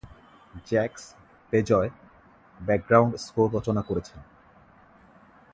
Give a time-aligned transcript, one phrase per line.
[0.67, 1.03] Jacques
[1.53, 1.89] Bejoy
[2.59, 4.19] background score রচনা করেছেন।